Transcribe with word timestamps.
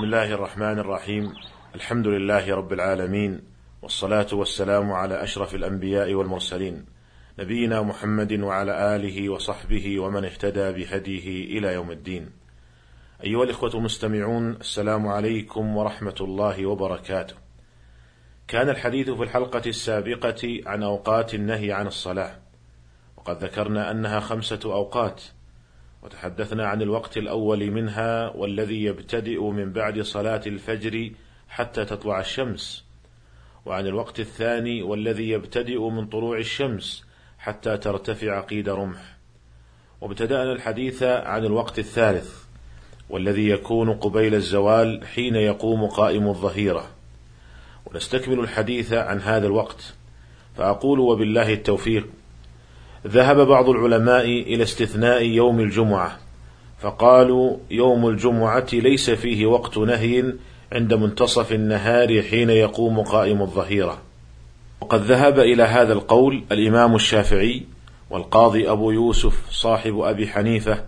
بسم 0.00 0.06
الله 0.06 0.34
الرحمن 0.34 0.78
الرحيم. 0.78 1.34
الحمد 1.74 2.06
لله 2.06 2.54
رب 2.54 2.72
العالمين 2.72 3.40
والصلاة 3.82 4.26
والسلام 4.32 4.92
على 4.92 5.22
أشرف 5.22 5.54
الأنبياء 5.54 6.14
والمرسلين 6.14 6.86
نبينا 7.38 7.82
محمد 7.82 8.32
وعلى 8.32 8.96
آله 8.96 9.28
وصحبه 9.28 10.00
ومن 10.00 10.24
اهتدى 10.24 10.72
بهديه 10.72 11.58
إلى 11.58 11.74
يوم 11.74 11.90
الدين. 11.90 12.30
أيها 13.24 13.44
الإخوة 13.44 13.74
المستمعون 13.74 14.50
السلام 14.50 15.08
عليكم 15.08 15.76
ورحمة 15.76 16.16
الله 16.20 16.66
وبركاته. 16.66 17.34
كان 18.48 18.68
الحديث 18.68 19.10
في 19.10 19.22
الحلقة 19.22 19.62
السابقة 19.66 20.60
عن 20.66 20.82
أوقات 20.82 21.34
النهي 21.34 21.72
عن 21.72 21.86
الصلاة 21.86 22.36
وقد 23.16 23.44
ذكرنا 23.44 23.90
أنها 23.90 24.20
خمسة 24.20 24.60
أوقات 24.64 25.22
وتحدثنا 26.02 26.66
عن 26.66 26.82
الوقت 26.82 27.16
الأول 27.16 27.70
منها 27.70 28.28
والذي 28.36 28.84
يبتدئ 28.84 29.42
من 29.42 29.72
بعد 29.72 30.00
صلاة 30.00 30.42
الفجر 30.46 31.10
حتى 31.48 31.84
تطلع 31.84 32.20
الشمس 32.20 32.84
وعن 33.66 33.86
الوقت 33.86 34.20
الثاني 34.20 34.82
والذي 34.82 35.30
يبتدئ 35.30 35.88
من 35.88 36.06
طلوع 36.06 36.38
الشمس 36.38 37.04
حتى 37.38 37.76
ترتفع 37.76 38.40
قيد 38.40 38.68
رمح. 38.68 39.16
وابتدأنا 40.00 40.52
الحديث 40.52 41.02
عن 41.02 41.44
الوقت 41.44 41.78
الثالث 41.78 42.44
والذي 43.10 43.48
يكون 43.48 43.92
قبيل 43.92 44.34
الزوال 44.34 45.06
حين 45.06 45.36
يقوم 45.36 45.86
قائم 45.86 46.28
الظهيرة. 46.28 46.90
ونستكمل 47.86 48.40
الحديث 48.40 48.92
عن 48.92 49.20
هذا 49.20 49.46
الوقت 49.46 49.94
فأقول 50.56 51.00
وبالله 51.00 51.52
التوفيق. 51.52 52.06
ذهب 53.06 53.46
بعض 53.46 53.68
العلماء 53.68 54.24
إلى 54.24 54.62
استثناء 54.62 55.22
يوم 55.22 55.60
الجمعة 55.60 56.18
فقالوا 56.78 57.56
يوم 57.70 58.08
الجمعة 58.08 58.66
ليس 58.72 59.10
فيه 59.10 59.46
وقت 59.46 59.78
نهي 59.78 60.34
عند 60.72 60.94
منتصف 60.94 61.52
النهار 61.52 62.22
حين 62.22 62.50
يقوم 62.50 63.00
قائم 63.00 63.42
الظهيرة. 63.42 63.98
وقد 64.80 65.00
ذهب 65.00 65.38
إلى 65.38 65.62
هذا 65.62 65.92
القول 65.92 66.44
الإمام 66.52 66.94
الشافعي 66.94 67.62
والقاضي 68.10 68.70
أبو 68.70 68.90
يوسف 68.90 69.50
صاحب 69.50 69.98
أبي 69.98 70.28
حنيفة 70.28 70.84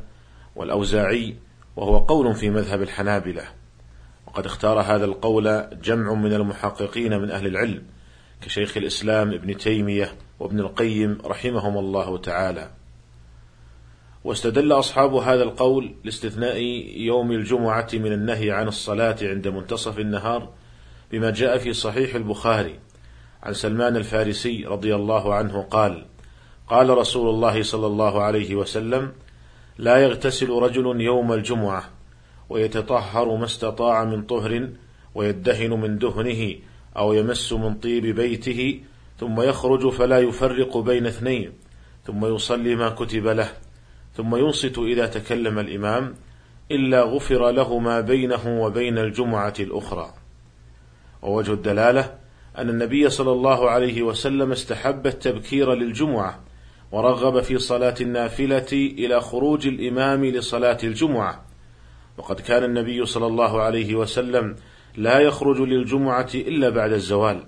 والأوزاعي 0.56 1.34
وهو 1.76 1.98
قول 1.98 2.34
في 2.34 2.50
مذهب 2.50 2.82
الحنابلة. 2.82 3.42
وقد 4.26 4.46
اختار 4.46 4.80
هذا 4.80 5.04
القول 5.04 5.64
جمع 5.82 6.14
من 6.14 6.32
المحققين 6.32 7.20
من 7.20 7.30
أهل 7.30 7.46
العلم 7.46 7.82
كشيخ 8.42 8.76
الإسلام 8.76 9.32
ابن 9.32 9.56
تيمية 9.56 10.12
وابن 10.40 10.60
القيم 10.60 11.18
رحمهم 11.24 11.78
الله 11.78 12.18
تعالى. 12.18 12.70
واستدل 14.24 14.72
أصحاب 14.72 15.14
هذا 15.14 15.42
القول 15.42 15.94
لاستثناء 16.04 16.62
يوم 16.96 17.32
الجمعة 17.32 17.88
من 17.92 18.12
النهي 18.12 18.50
عن 18.50 18.68
الصلاة 18.68 19.16
عند 19.22 19.48
منتصف 19.48 19.98
النهار 19.98 20.48
بما 21.12 21.30
جاء 21.30 21.58
في 21.58 21.72
صحيح 21.72 22.14
البخاري. 22.14 22.78
عن 23.42 23.52
سلمان 23.52 23.96
الفارسي 23.96 24.64
رضي 24.64 24.94
الله 24.94 25.34
عنه 25.34 25.62
قال 25.62 26.04
قال 26.68 26.98
رسول 26.98 27.28
الله 27.28 27.62
صلى 27.62 27.86
الله 27.86 28.22
عليه 28.22 28.54
وسلم 28.54 29.12
لا 29.78 29.96
يغتسل 29.96 30.50
رجل 30.50 31.00
يوم 31.00 31.32
الجمعة 31.32 31.84
ويتطهر 32.48 33.36
ما 33.36 33.44
استطاع 33.44 34.04
من 34.04 34.22
طهر 34.22 34.68
ويدهن 35.14 35.70
من 35.70 35.98
دهنه 35.98 36.56
أو 36.96 37.12
يمس 37.12 37.52
من 37.52 37.74
طيب 37.74 38.06
بيته 38.06 38.80
ثم 39.18 39.40
يخرج 39.40 39.88
فلا 39.88 40.18
يفرق 40.18 40.78
بين 40.78 41.06
اثنين 41.06 41.52
ثم 42.06 42.34
يصلي 42.34 42.76
ما 42.76 42.88
كتب 42.88 43.26
له 43.26 43.52
ثم 44.16 44.36
ينصت 44.36 44.78
إذا 44.78 45.06
تكلم 45.06 45.58
الإمام 45.58 46.14
إلا 46.70 47.02
غفر 47.02 47.50
له 47.50 47.78
ما 47.78 48.00
بينه 48.00 48.62
وبين 48.62 48.98
الجمعة 48.98 49.54
الأخرى. 49.60 50.14
ووجه 51.22 51.52
الدلالة 51.52 52.14
أن 52.58 52.68
النبي 52.68 53.10
صلى 53.10 53.32
الله 53.32 53.70
عليه 53.70 54.02
وسلم 54.02 54.52
استحب 54.52 55.06
التبكير 55.06 55.74
للجمعة 55.74 56.40
ورغب 56.92 57.40
في 57.40 57.58
صلاة 57.58 57.94
النافلة 58.00 58.72
إلى 58.72 59.20
خروج 59.20 59.66
الإمام 59.66 60.24
لصلاة 60.24 60.78
الجمعة. 60.84 61.44
وقد 62.18 62.40
كان 62.40 62.64
النبي 62.64 63.06
صلى 63.06 63.26
الله 63.26 63.62
عليه 63.62 63.94
وسلم 63.94 64.56
لا 64.96 65.20
يخرج 65.20 65.60
للجمعة 65.60 66.30
إلا 66.34 66.70
بعد 66.70 66.92
الزوال 66.92 67.42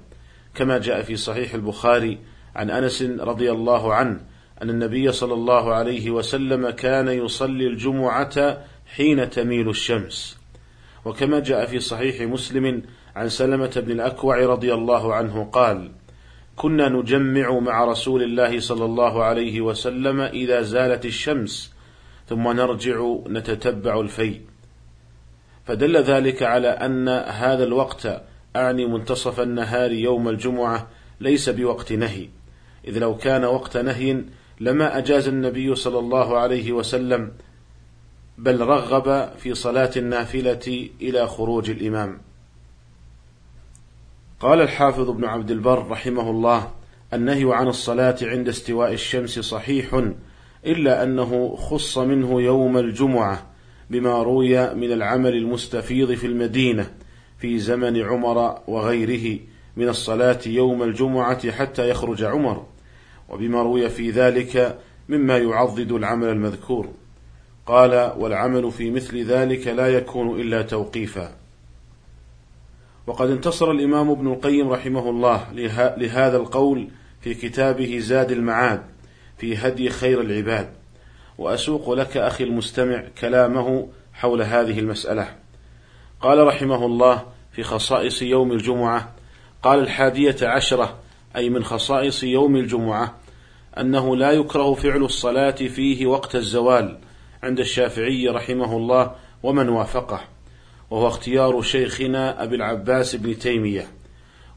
كما 0.55 0.78
جاء 0.78 1.03
في 1.03 1.16
صحيح 1.16 1.55
البخاري 1.55 2.19
عن 2.56 2.71
أنس 2.71 3.03
رضي 3.03 3.50
الله 3.50 3.94
عنه 3.94 4.21
أن 4.62 4.71
النبي 4.71 5.12
صلى 5.12 5.34
الله 5.34 5.75
عليه 5.75 6.10
وسلم 6.10 6.71
كان 6.71 7.09
يصلي 7.09 7.66
الجمعة 7.66 8.59
حين 8.87 9.31
تميل 9.31 9.69
الشمس. 9.69 10.38
وكما 11.05 11.41
جاء 11.41 11.66
في 11.66 11.81
صحيح 11.81 12.21
مسلم 12.21 12.82
عن 13.16 13.28
سلمة 13.28 13.82
بن 13.87 13.93
الأكوع 13.93 14.38
رضي 14.47 14.75
الله 14.75 15.15
عنه 15.15 15.44
قال 15.44 15.91
كنا 16.56 16.88
نجمع 16.88 17.59
مع 17.59 17.84
رسول 17.84 18.22
الله 18.22 18.61
صلى 18.61 18.84
الله 18.84 19.25
عليه 19.25 19.61
وسلم 19.61 20.21
إذا 20.21 20.62
زالت 20.62 21.05
الشمس 21.05 21.75
ثم 22.28 22.49
نرجع 22.49 23.16
نتتبع 23.28 24.00
الفيء 24.00 24.41
فدل 25.64 25.97
ذلك 25.97 26.42
على 26.42 26.69
أن 26.69 27.08
هذا 27.08 27.64
الوقت 27.64 28.22
أعني 28.56 28.86
منتصف 28.86 29.41
النهار 29.41 29.92
يوم 29.92 30.28
الجمعة 30.28 30.88
ليس 31.20 31.48
بوقت 31.48 31.92
نهي. 31.92 32.28
إذ 32.84 32.98
لو 32.98 33.16
كان 33.16 33.44
وقت 33.44 33.76
نهي 33.76 34.25
لما 34.60 34.98
أجاز 34.98 35.28
النبي 35.28 35.75
صلى 35.75 35.98
الله 35.98 36.38
عليه 36.38 36.72
وسلم 36.72 37.32
بل 38.38 38.60
رغب 38.60 39.36
في 39.38 39.54
صلاة 39.54 39.91
النافلة 39.97 40.88
إلى 41.00 41.26
خروج 41.26 41.70
الإمام. 41.70 42.20
قال 44.41 44.60
الحافظ 44.60 45.10
ابن 45.10 45.25
عبد 45.25 45.50
البر 45.50 45.88
رحمه 45.88 46.31
الله 46.31 46.70
النهي 47.14 47.54
عن 47.54 47.69
الصلاة 47.69 48.16
عند 48.22 48.48
استواء 48.48 48.92
الشمس 48.92 49.38
صحيح 49.38 50.04
إلا 50.66 51.02
أنه 51.02 51.56
خص 51.56 51.98
منه 51.98 52.42
يوم 52.42 52.78
الجمعة 52.78 53.53
بما 53.91 54.22
روي 54.22 54.75
من 54.75 54.93
العمل 54.93 55.34
المستفيض 55.34 56.15
في 56.15 56.27
المدينة 56.27 56.91
في 57.39 57.59
زمن 57.59 58.03
عمر 58.03 58.59
وغيره 58.67 59.39
من 59.77 59.89
الصلاة 59.89 60.39
يوم 60.47 60.83
الجمعة 60.83 61.50
حتى 61.50 61.91
يخرج 61.91 62.23
عمر 62.23 62.67
وبما 63.28 63.62
روي 63.62 63.89
في 63.89 64.11
ذلك 64.11 64.78
مما 65.09 65.39
يعضد 65.39 65.93
العمل 65.93 66.28
المذكور. 66.28 66.89
قال 67.67 68.12
والعمل 68.19 68.73
في 68.73 68.91
مثل 68.91 69.25
ذلك 69.25 69.67
لا 69.67 69.89
يكون 69.89 70.41
إلا 70.41 70.62
توقيفا. 70.62 71.37
وقد 73.06 73.31
انتصر 73.31 73.71
الإمام 73.71 74.11
ابن 74.11 74.33
القيم 74.33 74.69
رحمه 74.69 75.11
الله 75.11 75.53
لهذا 75.97 76.37
القول 76.37 76.89
في 77.21 77.34
كتابه 77.34 77.99
زاد 77.99 78.33
المعاد 78.33 78.83
في 79.39 79.56
هدي 79.56 79.91
خير 79.91 80.21
العباد. 80.21 80.84
وأسوق 81.39 81.91
لك 81.91 82.17
أخي 82.17 82.45
المستمع 82.45 83.05
كلامه 83.21 83.89
حول 84.12 84.43
هذه 84.43 84.78
المسألة. 84.78 85.28
قال 86.21 86.47
رحمه 86.47 86.87
الله 86.87 87.22
في 87.53 87.62
خصائص 87.62 88.22
يوم 88.22 88.53
الجمعة 88.53 89.15
قال 89.62 89.78
الحادية 89.78 90.37
عشرة 90.43 90.99
أي 91.37 91.50
من 91.50 91.65
خصائص 91.65 92.25
يوم 92.25 92.56
الجمعة 92.56 93.17
أنه 93.78 94.17
لا 94.17 94.31
يكره 94.31 94.75
فعل 94.75 95.03
الصلاة 95.03 95.50
فيه 95.50 96.06
وقت 96.06 96.34
الزوال 96.34 96.99
عند 97.43 97.61
الشافعي 97.61 98.28
رحمه 98.28 98.77
الله 98.77 99.15
ومن 99.43 99.69
وافقه 99.69 100.21
وهو 100.91 101.09
اختيار 101.09 101.62
شيخنا 101.62 102.43
أبي 102.43 102.56
العباس 102.56 103.17
بن 103.17 103.39
تيمية. 103.39 103.87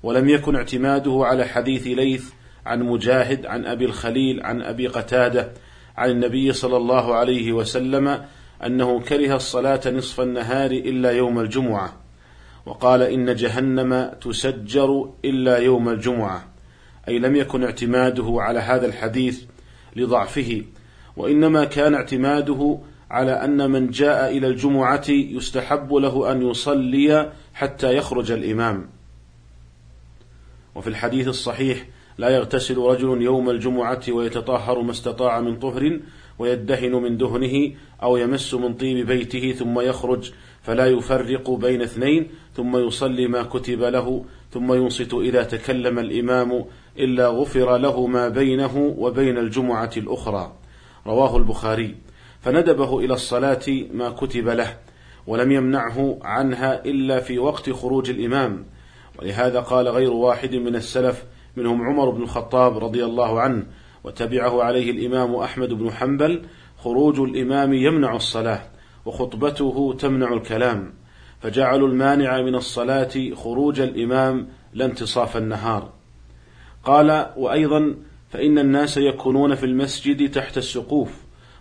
ولم 0.03 0.29
يكن 0.29 0.55
اعتماده 0.55 1.21
على 1.23 1.45
حديث 1.45 1.87
ليث 1.87 2.29
عن 2.65 2.83
مجاهد 2.83 3.45
عن 3.45 3.65
أبي 3.65 3.85
الخليل 3.85 4.43
عن 4.43 4.61
أبي 4.61 4.87
قتادة 4.87 5.51
عن 5.97 6.09
النبي 6.09 6.53
صلى 6.53 6.77
الله 6.77 7.15
عليه 7.15 7.53
وسلم 7.53 8.25
أنه 8.65 8.99
كره 8.99 9.35
الصلاة 9.35 9.81
نصف 9.85 10.21
النهار 10.21 10.71
إلا 10.71 11.11
يوم 11.11 11.39
الجمعة 11.39 11.93
وقال 12.65 13.01
إن 13.01 13.35
جهنم 13.35 14.11
تسجر 14.21 15.09
إلا 15.25 15.57
يوم 15.57 15.89
الجمعة 15.89 16.47
أي 17.07 17.19
لم 17.19 17.35
يكن 17.35 17.63
اعتماده 17.63 18.35
على 18.37 18.59
هذا 18.59 18.85
الحديث 18.85 19.43
لضعفه 19.95 20.63
وإنما 21.17 21.65
كان 21.65 21.93
اعتماده 21.93 22.79
على 23.11 23.31
أن 23.31 23.71
من 23.71 23.89
جاء 23.89 24.37
إلى 24.37 24.47
الجمعة 24.47 25.05
يستحب 25.09 25.93
له 25.93 26.31
أن 26.31 26.49
يصلي 26.49 27.31
حتى 27.53 27.95
يخرج 27.95 28.31
الإمام. 28.31 28.89
وفي 30.75 30.87
الحديث 30.87 31.27
الصحيح 31.27 31.85
لا 32.17 32.29
يغتسل 32.29 32.77
رجل 32.77 33.21
يوم 33.21 33.49
الجمعة 33.49 34.01
ويتطهر 34.09 34.81
ما 34.81 34.91
استطاع 34.91 35.39
من 35.39 35.59
طهر 35.59 35.99
ويدهن 36.39 36.91
من 36.91 37.17
دهنه 37.17 37.71
أو 38.03 38.17
يمس 38.17 38.53
من 38.53 38.73
طيب 38.73 39.07
بيته 39.07 39.51
ثم 39.51 39.79
يخرج 39.79 40.31
فلا 40.63 40.85
يفرق 40.85 41.51
بين 41.51 41.81
اثنين 41.81 42.27
ثم 42.55 42.77
يصلي 42.77 43.27
ما 43.27 43.43
كتب 43.43 43.81
له 43.81 44.25
ثم 44.51 44.73
ينصت 44.73 45.13
إذا 45.13 45.43
تكلم 45.43 45.99
الإمام 45.99 46.65
إلا 46.99 47.27
غفر 47.27 47.77
له 47.77 48.07
ما 48.07 48.29
بينه 48.29 48.95
وبين 48.97 49.37
الجمعة 49.37 49.91
الأخرى. 49.97 50.53
رواه 51.07 51.37
البخاري. 51.37 51.95
فندبه 52.41 52.99
إلى 52.99 53.13
الصلاة 53.13 53.65
ما 53.93 54.09
كتب 54.09 54.47
له 54.47 54.77
ولم 55.27 55.51
يمنعه 55.51 56.19
عنها 56.21 56.85
إلا 56.85 57.19
في 57.19 57.39
وقت 57.39 57.69
خروج 57.69 58.09
الإمام. 58.09 58.65
ولهذا 59.19 59.59
قال 59.59 59.87
غير 59.87 60.11
واحد 60.11 60.55
من 60.55 60.75
السلف 60.75 61.23
منهم 61.57 61.81
عمر 61.81 62.09
بن 62.09 62.21
الخطاب 62.21 62.77
رضي 62.77 63.05
الله 63.05 63.41
عنه 63.41 63.65
وتبعه 64.03 64.63
عليه 64.63 64.91
الإمام 64.91 65.35
أحمد 65.35 65.73
بن 65.73 65.91
حنبل 65.91 66.41
خروج 66.77 67.19
الإمام 67.19 67.73
يمنع 67.73 68.15
الصلاة 68.15 68.61
وخطبته 69.05 69.95
تمنع 69.99 70.33
الكلام 70.33 70.93
فجعلوا 71.41 71.87
المانع 71.87 72.41
من 72.41 72.55
الصلاة 72.55 73.33
خروج 73.33 73.79
الإمام 73.79 74.47
لا 74.73 74.85
انتصاف 74.85 75.37
النهار. 75.37 75.89
قال 76.83 77.33
وأيضا 77.37 77.95
فإن 78.29 78.59
الناس 78.59 78.97
يكونون 78.97 79.55
في 79.55 79.65
المسجد 79.65 80.31
تحت 80.31 80.57
السقوف 80.57 81.09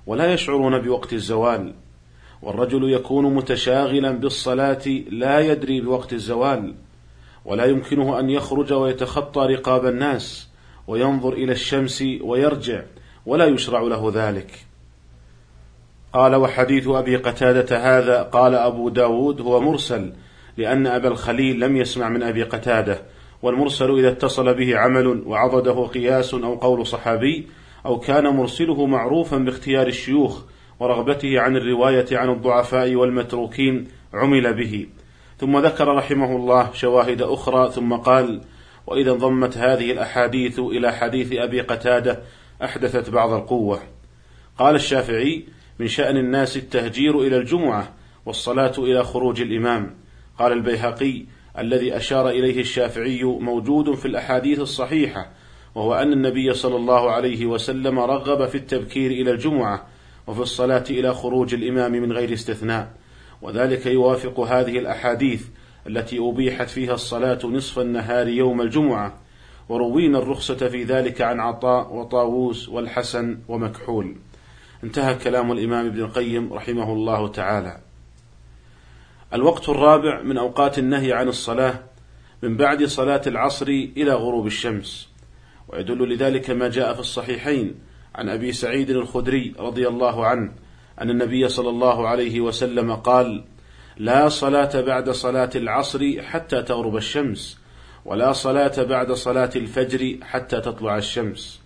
ولا 0.07 0.33
يشعرون 0.33 0.79
بوقت 0.79 1.13
الزوال 1.13 1.75
والرجل 2.43 2.91
يكون 2.91 3.35
متشاغلا 3.35 4.11
بالصلاة 4.11 4.89
لا 5.11 5.41
يدري 5.41 5.81
بوقت 5.81 6.13
الزوال 6.13 6.75
ولا 7.47 7.65
يمكنه 7.65 8.19
أن 8.19 8.31
يخرج 8.31 8.73
ويتخطى 8.73 9.41
رقاب 9.41 9.87
الناس 9.87 10.49
وينظر 10.87 11.33
إلى 11.33 11.53
الشمس 11.53 12.05
ويرجع 12.21 12.83
ولا 13.27 13.47
يشرع 13.47 13.81
له 13.81 14.13
ذلك. 14.15 14.51
قال 16.13 16.35
وحديث 16.35 16.89
أبي 16.89 17.17
قتادة 17.17 17.79
هذا 17.79 18.23
قال 18.23 18.55
أبو 18.55 18.89
داود 18.89 19.41
هو 19.41 19.61
مرسل 19.61 20.13
لأن 20.57 20.87
أبا 20.87 21.09
الخليل 21.09 21.61
لم 21.61 21.77
يسمع 21.77 22.09
من 22.09 22.23
أبي 22.23 22.43
قتادة 22.43 23.03
والمرسل 23.43 23.99
إذا 23.99 24.09
اتصل 24.09 24.55
به 24.55 24.79
عمل 24.79 25.23
وعضده 25.27 25.87
قياس 25.87 26.35
أو 26.35 26.55
قول 26.55 26.87
صحابي 26.87 27.47
أو 27.87 27.99
كان 27.99 28.27
مرسله 28.27 28.87
معروفا 28.87 29.39
باختيار 29.39 29.87
الشيوخ 29.87 30.43
ورغبته 30.81 31.41
عن 31.41 31.57
الرواية 31.57 32.07
عن 32.13 32.31
الضعفاء 32.31 32.95
والمتروكين 32.95 33.89
عمل 34.15 34.55
به. 34.55 34.87
ثم 35.39 35.59
ذكر 35.59 35.89
رحمه 35.89 36.37
الله 36.37 36.73
شواهد 36.73 37.23
أخرى 37.23 37.71
ثم 37.73 37.93
قال 37.95 38.41
وإذا 38.87 39.13
انضمت 39.13 39.59
هذه 39.59 39.93
الأحاديث 39.93 40.59
إلى 40.59 40.93
حديث 40.93 41.33
أبي 41.33 41.61
قتادة 41.61 42.23
أحدثت 42.65 43.11
بعض 43.11 43.33
القوة. 43.33 43.81
قال 44.59 44.75
الشافعي 44.75 45.45
من 45.79 45.89
شأن 45.89 46.17
الناس 46.17 46.57
التهجير 46.57 47.21
إلى 47.21 47.37
الجمعة 47.37 47.93
والصلاة 48.27 48.73
إلى 48.79 49.05
خروج 49.05 49.41
الإمام. 49.41 49.95
قال 50.39 50.53
البيهقي 50.53 51.25
الذي 51.59 51.97
أشار 51.97 52.29
إليه 52.29 52.61
الشافعي 52.61 53.25
موجود 53.25 53.95
في 53.95 54.07
الأحاديث 54.07 54.61
الصحيحة 54.61 55.31
وهو 55.75 55.95
أن 55.95 56.13
النبي 56.13 56.55
صلى 56.55 56.77
الله 56.77 57.11
عليه 57.11 57.47
وسلم 57.47 57.99
رغب 57.99 58.47
في 58.49 58.55
التبكير 58.55 59.11
إلى 59.11 59.31
الجمعة 59.31 59.87
وفي 60.27 60.41
الصلاة 60.41 60.85
إلى 60.91 61.15
خروج 61.15 61.55
الإمام 61.55 61.93
من 61.93 62.13
غير 62.13 62.33
استثناء. 62.33 62.91
وذلك 63.43 63.87
يوافق 63.87 64.41
هذه 64.41 64.79
الأحاديث 64.79 65.47
التي 65.87 66.19
أبيحت 66.19 66.69
فيها 66.69 66.95
الصلاة 66.95 67.39
نصف 67.45 67.79
النهار 67.79 68.29
يوم 68.29 68.61
الجمعة 68.61 69.19
وروينا 69.69 70.19
الرخصة 70.19 70.69
في 70.69 70.85
ذلك 70.85 71.21
عن 71.23 71.41
عطاء 71.41 71.95
وطاووس 71.95 72.69
والحسن 72.69 73.39
ومكحول. 73.49 74.17
انتهى 74.85 75.15
كلام 75.15 75.53
الإمام 75.53 75.87
ابن 75.87 76.01
القيم 76.01 76.53
رحمه 76.53 76.93
الله 76.93 77.29
تعالى. 77.29 77.79
الوقت 79.35 79.69
الرابع 79.69 80.23
من 80.23 80.39
أوقات 80.39 80.79
النهي 80.79 81.13
عن 81.13 81.29
الصلاة 81.29 81.83
من 82.43 82.57
بعد 82.57 82.85
صلاة 82.85 83.23
العصر 83.27 83.69
إلى 83.69 84.13
غروب 84.13 84.47
الشمس. 84.47 85.09
ويدل 85.69 86.15
لذلك 86.15 86.51
ما 86.51 86.69
جاء 86.69 86.95
في 86.95 87.01
الصحيحين 87.01 87.75
عن 88.15 88.29
أبي 88.29 88.53
سعيد 88.53 88.91
الخدري 88.91 89.55
رضي 89.59 89.89
الله 89.89 90.27
عنه 90.27 90.53
أن 91.03 91.11
النبي 91.11 91.49
صلى 91.49 91.69
الله 91.69 92.09
عليه 92.09 92.41
وسلم 92.41 92.95
قال 92.95 93.45
لا 93.97 94.29
صلاة 94.29 94.81
بعد 94.81 95.11
صلاة 95.11 95.51
العصر 95.55 96.23
حتى 96.23 96.63
تغرب 96.63 96.97
الشمس 96.97 97.59
ولا 98.05 98.33
صلاة 98.33 98.83
بعد 98.83 99.13
صلاة 99.13 99.51
الفجر 99.57 100.17
حتى 100.23 100.61
تطلع 100.61 100.97
الشمس. 100.97 101.61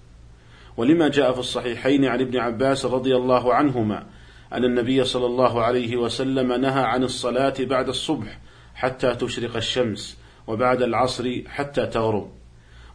ولما 0.77 1.09
جاء 1.09 1.33
في 1.33 1.39
الصحيحين 1.39 2.05
عن 2.05 2.21
ابن 2.21 2.39
عباس 2.39 2.85
رضي 2.85 3.17
الله 3.17 3.55
عنهما 3.55 4.07
أن 4.53 4.65
النبي 4.65 5.05
صلى 5.05 5.27
الله 5.27 5.63
عليه 5.63 5.97
وسلم 5.97 6.53
نهى 6.53 6.83
عن 6.83 7.03
الصلاة 7.03 7.55
بعد 7.61 7.89
الصبح 7.89 8.39
حتى 8.75 9.15
تشرق 9.15 9.57
الشمس 9.57 10.19
وبعد 10.47 10.83
العصر 10.83 11.43
حتى 11.49 11.87
تغرب. 11.87 12.31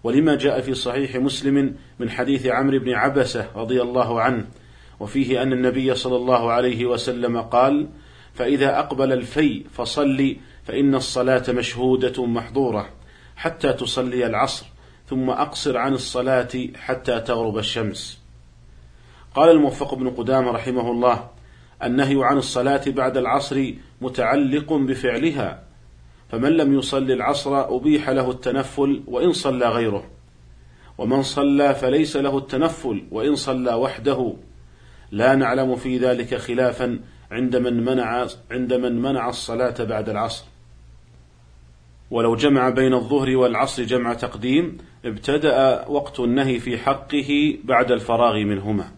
ولما 0.03 0.35
جاء 0.35 0.61
في 0.61 0.73
صحيح 0.73 1.15
مسلم 1.15 1.75
من 1.99 2.09
حديث 2.09 2.45
عمرو 2.45 2.79
بن 2.79 2.93
عبسة 2.93 3.47
رضي 3.55 3.81
الله 3.81 4.21
عنه 4.21 4.45
وفيه 4.99 5.41
أن 5.41 5.53
النبي 5.53 5.95
صلى 5.95 6.15
الله 6.15 6.51
عليه 6.51 6.85
وسلم 6.85 7.41
قال 7.41 7.87
فإذا 8.33 8.79
أقبل 8.79 9.13
الفي 9.13 9.63
فصل 9.63 10.35
فإن 10.63 10.95
الصلاة 10.95 11.43
مشهودة 11.49 12.25
محظورة 12.25 12.89
حتى 13.35 13.73
تصلي 13.73 14.25
العصر 14.25 14.65
ثم 15.09 15.29
أقصر 15.29 15.77
عن 15.77 15.93
الصلاة 15.93 16.49
حتى 16.75 17.19
تغرب 17.19 17.57
الشمس. 17.57 18.19
قال 19.35 19.49
الموفق 19.49 19.95
بن 19.95 20.09
قدامة 20.09 20.51
رحمه 20.51 20.91
الله 20.91 21.29
النهي 21.83 22.15
عن 22.23 22.37
الصلاة 22.37 22.81
بعد 22.87 23.17
العصر 23.17 23.73
متعلق 24.01 24.73
بفعلها 24.73 25.63
فمن 26.29 26.49
لم 26.49 26.77
يصل 26.77 27.11
العصر 27.11 27.75
أبيح 27.75 28.09
له 28.09 28.31
التنفل 28.31 29.03
وإن 29.07 29.33
صلى 29.33 29.69
غيره 29.69 30.03
ومن 30.97 31.21
صلى 31.21 31.75
فليس 31.75 32.17
له 32.17 32.37
التنفل 32.37 33.03
وإن 33.11 33.35
صلى 33.35 33.73
وحده. 33.73 34.35
لا 35.11 35.35
نعلم 35.35 35.75
في 35.75 35.97
ذلك 35.97 36.35
خلافا 36.35 36.99
عند 37.31 37.55
من 37.55 37.85
منع 37.85 38.27
عند 38.51 38.73
من 38.73 39.01
منع 39.01 39.29
الصلاة 39.29 39.83
بعد 39.83 40.09
العصر. 40.09 40.45
ولو 42.11 42.35
جمع 42.35 42.69
بين 42.69 42.93
الظهر 42.93 43.35
والعصر 43.35 43.83
جمع 43.83 44.13
تقديم 44.13 44.77
ابتدأ 45.05 45.87
وقت 45.87 46.19
النهي 46.19 46.59
في 46.59 46.77
حقه 46.77 47.57
بعد 47.63 47.91
الفراغ 47.91 48.35
منهما. 48.35 48.91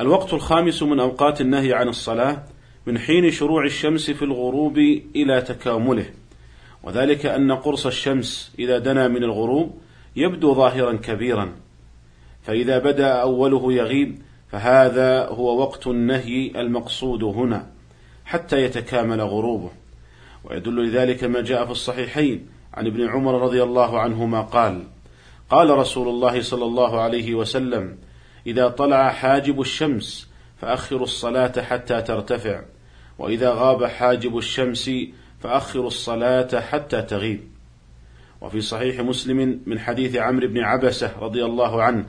الوقت 0.00 0.32
الخامس 0.32 0.82
من 0.82 1.00
أوقات 1.00 1.40
النهي 1.40 1.74
عن 1.74 1.88
الصلاة 1.88 2.42
من 2.86 2.98
حين 2.98 3.30
شروع 3.30 3.64
الشمس 3.64 4.10
في 4.10 4.24
الغروب 4.24 4.78
إلى 5.16 5.42
تكامله. 5.42 6.10
وذلك 6.82 7.26
أن 7.26 7.52
قرص 7.52 7.86
الشمس 7.86 8.54
إذا 8.58 8.78
دنا 8.78 9.08
من 9.08 9.24
الغروب 9.24 9.78
يبدو 10.16 10.54
ظاهرا 10.54 10.92
كبيرا. 10.92 11.52
فإذا 12.42 12.78
بدأ 12.78 13.08
أوله 13.08 13.72
يغيب 13.72 14.18
فهذا 14.52 15.26
هو 15.26 15.60
وقت 15.60 15.86
النهي 15.86 16.60
المقصود 16.60 17.24
هنا 17.24 17.66
حتى 18.24 18.62
يتكامل 18.62 19.20
غروبه. 19.20 19.70
ويدل 20.44 20.88
لذلك 20.88 21.24
ما 21.24 21.40
جاء 21.40 21.64
في 21.64 21.70
الصحيحين 21.70 22.48
عن 22.74 22.86
ابن 22.86 23.08
عمر 23.08 23.42
رضي 23.42 23.62
الله 23.62 24.00
عنهما 24.00 24.40
قال 24.40 24.82
قال 25.50 25.70
رسول 25.70 26.08
الله 26.08 26.42
صلى 26.42 26.64
الله 26.64 27.00
عليه 27.00 27.34
وسلم 27.34 27.98
إذا 28.46 28.68
طلع 28.68 29.08
حاجب 29.08 29.60
الشمس 29.60 30.28
فأخروا 30.60 31.02
الصلاة 31.02 31.62
حتى 31.62 32.02
ترتفع 32.02 32.62
وإذا 33.18 33.50
غاب 33.50 33.84
حاجب 33.84 34.38
الشمس 34.38 34.90
فأخروا 35.40 35.86
الصلاة 35.86 36.60
حتى 36.60 37.02
تغيب. 37.02 37.40
وفي 38.40 38.60
صحيح 38.60 39.00
مسلم 39.00 39.60
من 39.66 39.78
حديث 39.78 40.16
عمرو 40.16 40.48
بن 40.48 40.58
عبسة 40.58 41.12
رضي 41.20 41.44
الله 41.44 41.82
عنه 41.82 42.04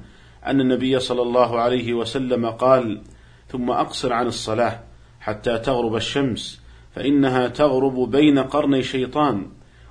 أن 0.47 0.61
النبي 0.61 0.99
صلى 0.99 1.21
الله 1.21 1.59
عليه 1.59 1.93
وسلم 1.93 2.45
قال 2.45 3.01
ثم 3.47 3.69
أقصر 3.71 4.13
عن 4.13 4.27
الصلاة 4.27 4.79
حتى 5.19 5.57
تغرب 5.57 5.95
الشمس 5.95 6.61
فإنها 6.95 7.47
تغرب 7.47 8.11
بين 8.11 8.39
قرني 8.39 8.83
شيطان 8.83 9.47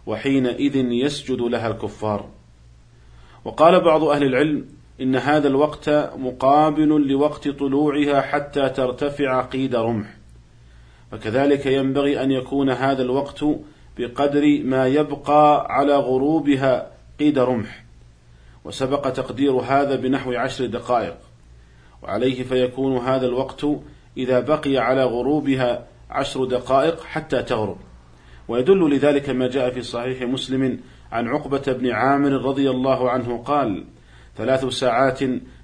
وحينئذ 0.07 0.77
يسجد 0.77 1.41
لها 1.41 1.69
الكفار. 1.69 2.29
وقال 3.45 3.81
بعض 3.81 4.05
أهل 4.05 4.23
العلم 4.23 4.65
إن 5.01 5.17
هذا 5.17 5.49
الوقت 5.49 5.89
مقابل 6.19 7.09
لوقت 7.09 7.49
طلوعها 7.49 8.21
حتى 8.21 8.69
ترتفع 8.69 9.43
قيد 9.43 9.75
رمح. 9.75 10.17
فكذلك 11.13 11.67
ينبغي 11.67 12.23
أن 12.23 12.31
يكون 12.31 12.71
هذا 12.71 13.03
الوقت 13.03 13.45
بقدر 13.99 14.63
ما 14.65 14.87
يبقى 14.87 15.67
على 15.71 15.97
غروبها 15.97 16.91
قيد 17.21 17.39
رمح. 17.39 17.86
وسبق 18.67 19.11
تقدير 19.11 19.53
هذا 19.53 19.97
بنحو 19.97 20.33
عشر 20.33 20.67
دقائق 20.67 21.17
وعليه 22.03 22.43
فيكون 22.43 22.97
هذا 22.97 23.27
الوقت 23.27 23.67
إذا 24.17 24.41
بقي 24.41 24.79
على 24.79 25.05
غروبها 25.05 25.87
عشر 26.11 26.45
دقائق 26.45 27.03
حتى 27.03 27.43
تغرب. 27.43 27.77
ويدل 28.49 28.91
لذلك 28.91 29.31
ما 29.31 29.49
جاء 29.49 29.71
في 29.71 29.83
صحيح 29.83 30.23
مسلم 30.23 30.81
عن 31.13 31.29
عقبة 31.29 31.73
بن 31.73 31.91
عامر 31.91 32.33
رضي 32.33 32.71
الله 32.71 33.11
عنه 33.11 33.43
قال 33.43 33.85
ثلاث 34.37 34.65
ساعات 34.65 35.21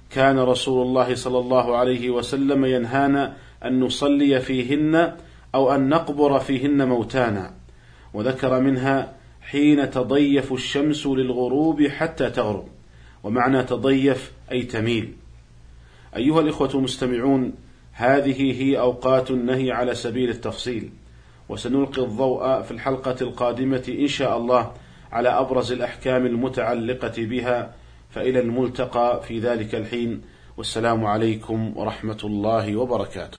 كان 0.09 0.39
رسول 0.39 0.87
الله 0.87 1.15
صلى 1.15 1.39
الله 1.39 1.77
عليه 1.77 2.09
وسلم 2.09 2.65
ينهانا 2.65 3.33
أن 3.65 3.79
نصلي 3.79 4.39
فيهن 4.39 5.15
أو 5.55 5.75
أن 5.75 5.89
نقبر 5.89 6.39
فيهن 6.39 6.87
موتانا 6.87 7.53
وذكر 8.13 8.59
منها 8.59 9.13
حين 9.41 9.89
تضيف 9.89 10.53
الشمس 10.53 11.07
للغروب 11.07 11.87
حتى 11.87 12.29
تغرب. 12.29 12.72
ومعنى 13.23 13.63
تضيف 13.63 14.31
أي 14.51 14.63
تميل. 14.63 15.13
أيها 16.15 16.39
الإخوة 16.39 16.69
المستمعون 16.75 17.53
هذه 17.93 18.61
هي 18.61 18.79
أوقات 18.79 19.31
النهي 19.31 19.71
على 19.71 19.95
سبيل 19.95 20.29
التفصيل 20.29 20.89
وسنلقي 21.49 22.03
الضوء 22.03 22.61
في 22.61 22.71
الحلقة 22.71 23.15
القادمة 23.21 23.83
إن 23.99 24.07
شاء 24.07 24.37
الله 24.37 24.71
على 25.11 25.29
أبرز 25.29 25.71
الأحكام 25.71 26.25
المتعلقة 26.25 27.13
بها 27.17 27.73
فإلى 28.09 28.39
الملتقى 28.39 29.21
في 29.27 29.39
ذلك 29.39 29.75
الحين 29.75 30.21
والسلام 30.57 31.05
عليكم 31.05 31.77
ورحمة 31.77 32.17
الله 32.23 32.75
وبركاته. 32.75 33.31